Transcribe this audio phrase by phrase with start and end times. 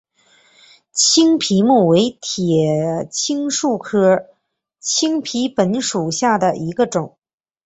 [0.93, 4.25] 青皮木为铁青树科
[4.79, 7.19] 青皮木属下的一个种。